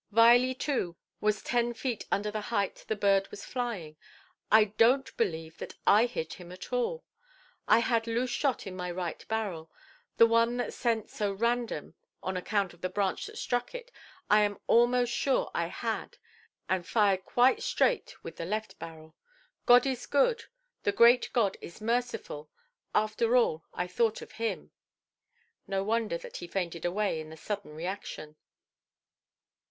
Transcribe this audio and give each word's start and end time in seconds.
Viley, 0.11 0.57
too, 0.57 0.95
was 1.19 1.43
ten 1.43 1.75
feet 1.75 2.05
under 2.11 2.31
the 2.31 2.41
height 2.49 2.85
the 2.87 2.95
bird 2.95 3.29
was 3.29 3.45
flying. 3.45 3.97
I 4.51 4.65
donʼt 4.65 5.15
believe 5.15 5.59
that 5.59 5.75
I 5.85 6.07
hit 6.07 6.33
him 6.33 6.51
at 6.51 6.73
all. 6.73 7.03
I 7.67 7.77
had 7.81 8.07
loose 8.07 8.31
shot 8.31 8.65
in 8.65 8.75
my 8.75 8.89
right 8.89 9.23
barrel; 9.27 9.69
the 10.17 10.25
one 10.25 10.57
that 10.57 10.73
sent 10.73 11.11
so 11.11 11.31
random, 11.31 11.93
on 12.23 12.35
account 12.35 12.73
of 12.73 12.81
the 12.81 12.89
branch 12.89 13.27
that 13.27 13.37
struck 13.37 13.75
it. 13.75 13.91
I 14.27 14.41
am 14.41 14.57
almost 14.65 15.13
sure 15.13 15.51
I 15.53 15.67
had, 15.67 16.17
and 16.67 16.79
I 16.79 16.81
fired 16.83 17.23
quite 17.23 17.61
straight 17.61 18.15
with 18.23 18.37
the 18.37 18.45
left 18.45 18.79
barrel. 18.79 19.15
God 19.67 19.85
is 19.85 20.07
good, 20.07 20.45
the 20.81 20.91
great 20.91 21.29
God 21.31 21.57
is 21.61 21.79
merciful, 21.79 22.49
after 22.95 23.35
all 23.35 23.65
I 23.71 23.85
thought 23.85 24.23
of 24.23 24.31
Him". 24.41 24.71
No 25.67 25.83
wonder 25.83 26.17
that 26.17 26.37
he 26.37 26.47
fainted 26.47 26.85
away, 26.85 27.19
in 27.21 27.29
the 27.29 27.37
sudden 27.37 27.73
reaction. 27.75 28.35